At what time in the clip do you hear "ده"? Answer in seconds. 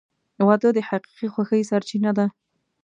2.17-2.25